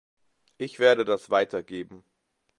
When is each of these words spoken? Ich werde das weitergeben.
Ich 0.57 0.79
werde 0.79 1.05
das 1.05 1.29
weitergeben. 1.29 2.03